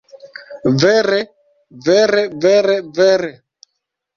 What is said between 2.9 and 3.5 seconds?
vere...